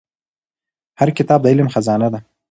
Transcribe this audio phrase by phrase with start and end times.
[0.99, 2.19] هر کتاب د علم خزانه ده.